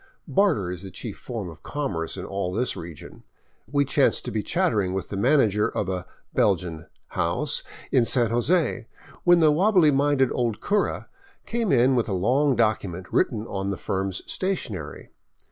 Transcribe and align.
Barter 0.27 0.71
is 0.71 0.81
the 0.81 0.89
chief 0.89 1.15
form 1.15 1.47
of 1.47 1.61
commerce 1.61 2.17
in 2.17 2.25
all 2.25 2.51
this 2.51 2.75
region. 2.75 3.21
We 3.71 3.85
chanced 3.85 4.25
to 4.25 4.31
be 4.31 4.41
chattering 4.41 4.95
with 4.95 5.09
the 5.09 5.15
manager 5.15 5.69
of 5.69 5.87
a" 5.89 6.07
Belgian" 6.33 6.87
house 7.09 7.61
in 7.91 8.05
San 8.05 8.31
Jose, 8.31 8.87
when 9.25 9.41
the 9.41 9.51
wobbly 9.51 9.91
minded 9.91 10.31
old 10.31 10.59
cura 10.59 11.07
came 11.45 11.71
in 11.71 11.95
with 11.95 12.09
a 12.09 12.13
long 12.13 12.55
document 12.55 13.13
written 13.13 13.45
on 13.45 13.69
the 13.69 13.77
firm's 13.77 14.23
stationery. 14.25 15.11